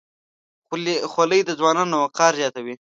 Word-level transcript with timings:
خولۍ 1.11 1.39
د 1.45 1.49
ځوانانو 1.59 1.95
وقار 2.05 2.31
زیاتوي. 2.41 2.75